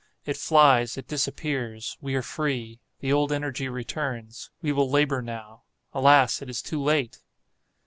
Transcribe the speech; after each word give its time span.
It 0.25 0.35
flies—it 0.35 1.07
disappears—we 1.07 2.15
are 2.15 2.23
free. 2.23 2.79
The 3.01 3.13
old 3.13 3.31
energy 3.31 3.69
returns. 3.69 4.49
We 4.59 4.71
will 4.71 4.89
labor 4.89 5.21
now. 5.21 5.65
Alas, 5.93 6.41
it 6.41 6.49
is 6.49 6.63
too 6.63 6.81
late! 6.81 7.19